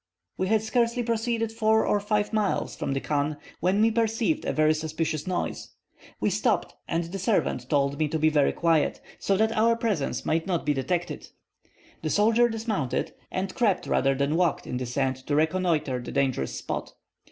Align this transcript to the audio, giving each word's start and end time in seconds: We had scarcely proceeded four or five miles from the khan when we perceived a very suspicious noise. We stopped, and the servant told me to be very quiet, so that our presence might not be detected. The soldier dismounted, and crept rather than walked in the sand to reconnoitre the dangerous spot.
We 0.35 0.47
had 0.47 0.63
scarcely 0.63 1.03
proceeded 1.03 1.51
four 1.51 1.85
or 1.85 1.99
five 1.99 2.33
miles 2.33 2.75
from 2.75 2.93
the 2.93 2.99
khan 2.99 3.37
when 3.59 3.79
we 3.83 3.91
perceived 3.91 4.45
a 4.45 4.51
very 4.51 4.73
suspicious 4.73 5.27
noise. 5.27 5.75
We 6.19 6.31
stopped, 6.31 6.73
and 6.87 7.03
the 7.03 7.19
servant 7.19 7.69
told 7.69 7.99
me 7.99 8.07
to 8.07 8.17
be 8.17 8.29
very 8.29 8.51
quiet, 8.51 8.99
so 9.19 9.37
that 9.37 9.55
our 9.55 9.75
presence 9.75 10.25
might 10.25 10.47
not 10.47 10.65
be 10.65 10.73
detected. 10.73 11.27
The 12.01 12.09
soldier 12.09 12.49
dismounted, 12.49 13.13
and 13.29 13.53
crept 13.53 13.85
rather 13.85 14.15
than 14.15 14.33
walked 14.37 14.65
in 14.65 14.77
the 14.77 14.87
sand 14.87 15.17
to 15.27 15.35
reconnoitre 15.35 15.99
the 16.01 16.11
dangerous 16.11 16.55
spot. 16.57 16.93